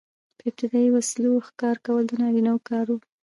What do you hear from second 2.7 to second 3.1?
و.